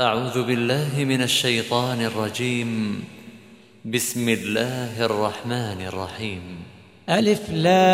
[0.00, 3.04] أعوذ بالله من الشيطان الرجيم.
[3.84, 6.40] بسم الله الرحمن الرحيم.
[7.10, 7.86] ألف لام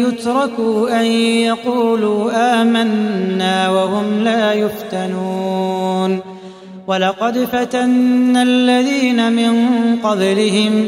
[0.07, 2.31] يتركوا أن يقولوا
[2.61, 6.19] آمنا وهم لا يفتنون.
[6.87, 9.53] ولقد فتنا الذين من
[10.03, 10.87] قبلهم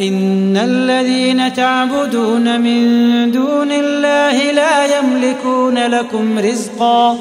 [0.00, 2.80] إن الذين تعبدون من
[3.32, 7.18] دون الله لا يملكون لكم رزقا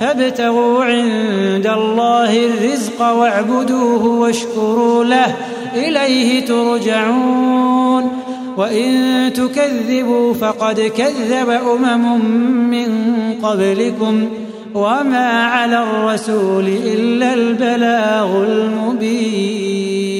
[0.00, 5.36] فابتغوا عند الله الرزق واعبدوه واشكروا له
[5.74, 8.12] إليه ترجعون
[8.56, 12.24] وإن تكذبوا فقد كذب أمم
[12.70, 12.88] من
[13.42, 14.28] قبلكم
[14.74, 20.19] وما على الرسول إلا البلاغ المبين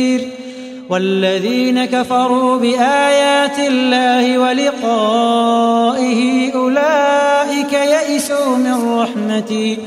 [0.91, 6.21] والذين كفروا بآيات الله ولقائه
[6.53, 9.77] أولئك يئسوا من رحمتي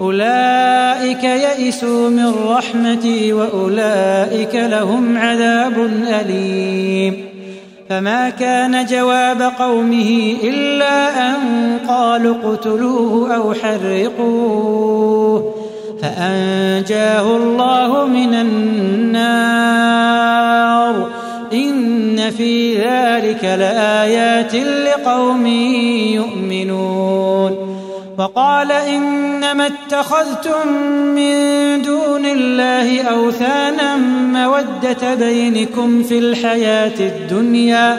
[0.00, 5.90] أولئك يئسوا من رحمتي وأولئك لهم عذاب
[6.20, 7.24] أليم.
[7.90, 11.36] فما كان جواب قومه إلا أن
[11.88, 15.63] قالوا اقتلوه أو حرقوه.
[16.04, 19.64] فأنجاه الله من النار.
[21.52, 25.46] إن في ذلك لآيات لقوم
[26.16, 27.74] يؤمنون.
[28.18, 30.68] وقال إنما اتخذتم
[31.14, 31.34] من
[31.82, 33.96] دون الله أوثانا
[34.32, 37.98] مودة بينكم في الحياة الدنيا.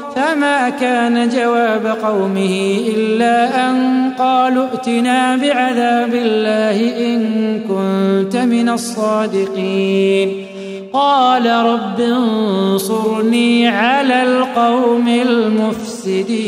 [0.15, 3.75] فما كان جواب قومه إلا أن
[4.19, 7.19] قالوا ائتنا بعذاب الله إن
[7.59, 10.45] كنت من الصادقين.
[10.93, 16.41] قال رب انصرني على القوم المفسدين.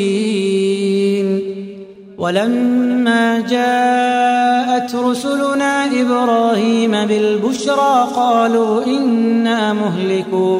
[2.17, 10.59] ولما جاءت رسلنا إبراهيم بالبشرى قالوا إنا مهلكوا.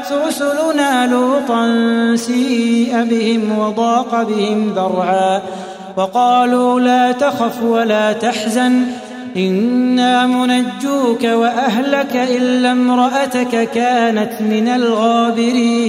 [0.00, 1.66] جاءت رسلنا لوطا
[2.16, 5.42] سيء بهم وضاق بهم ذرعا
[5.96, 8.82] وقالوا لا تخف ولا تحزن
[9.36, 15.88] إنا منجوك وأهلك إلا امرأتك كانت من الغابرين.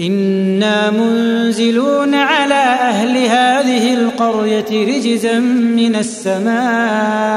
[0.00, 7.36] إنا منزلون على أهل هذه القرية رجزا من السماء.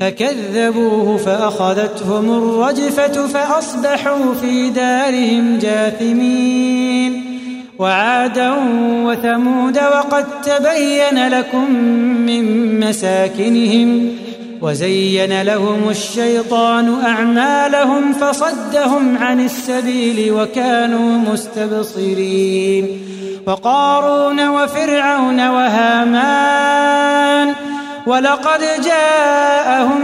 [0.00, 7.22] فكذبوه فأخذتهم الرجفة فأصبحوا في دارهم جاثمين.
[7.78, 8.54] وعادا
[9.04, 11.72] وثمود وقد تبين لكم
[12.26, 12.44] من
[12.80, 14.08] مساكنهم
[14.62, 22.88] وزين لهم الشيطان أعمالهم فصدهم عن السبيل وكانوا مستبصرين.
[23.46, 26.96] وقارون وفرعون وهامان
[28.06, 30.00] ولقد جاءهم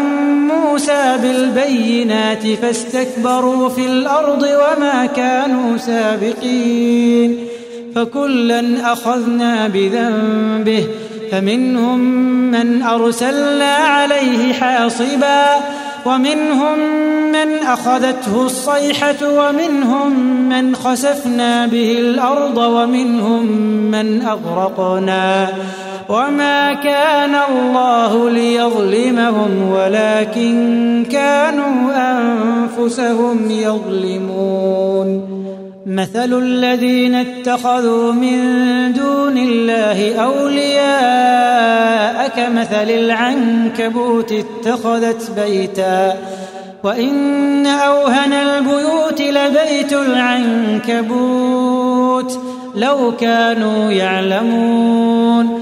[0.48, 7.46] موسى بالبينات فاستكبروا في الأرض وما كانوا سابقين
[7.94, 10.86] فكلا أخذنا بذنبه
[11.32, 11.98] فمنهم
[12.50, 15.44] من أرسلنا عليه حاصبا
[16.06, 16.78] ومنهم
[17.32, 23.46] من أخذته الصيحة ومنهم من خسفنا به الأرض ومنهم
[23.90, 25.48] من أغرقنا
[26.08, 35.42] وما كان الله ليظلمهم ولكن كانوا انفسهم يظلمون
[35.86, 38.38] مثل الذين اتخذوا من
[38.92, 41.82] دون الله اولياء
[42.28, 46.16] كمثل العنكبوت اتخذت بيتا
[46.84, 51.52] وان اوهن البيوت لبيت العنكبوت
[52.76, 55.61] لو كانوا يعلمون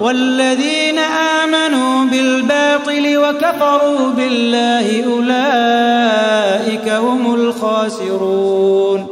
[0.00, 9.06] والذين آمنوا بالباطل وكفروا بالله أولئك هم الخاسرون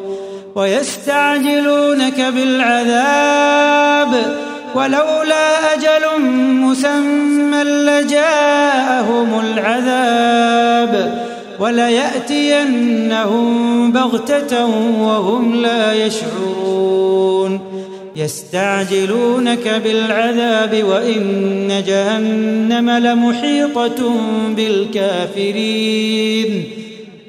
[0.55, 4.13] ويستعجلونك بالعذاب
[4.75, 6.21] ولولا أجل
[6.61, 11.27] مسمى لجاءهم العذاب
[11.61, 13.47] وليأتينهم
[13.93, 14.67] بغتة
[15.01, 17.76] وهم لا يشعرون
[18.17, 24.13] يستعجلونك بالعذاب وإن جهنم لمحيطة
[24.57, 25.85] بالكافرين.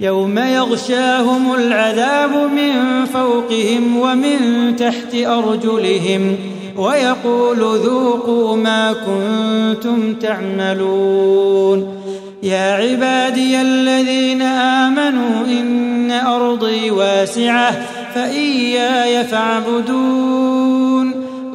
[0.01, 6.35] يوم يغشاهم العذاب من فوقهم ومن تحت أرجلهم
[6.77, 11.97] ويقول ذوقوا ما كنتم تعملون.
[12.43, 20.66] يا عبادي الذين آمنوا إن أرضي واسعة فإياي فاعبدون.